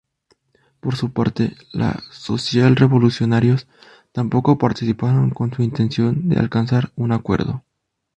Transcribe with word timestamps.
Por 0.79 0.95
su 0.95 1.13
parte, 1.13 1.55
los 1.73 1.93
socialrevolucionarios 2.09 3.67
tampoco 4.11 4.57
participaban 4.57 5.29
con 5.29 5.51
intención 5.59 6.27
de 6.27 6.39
alcanzar 6.39 6.91
un 6.95 7.11
acuerdo. 7.11 7.63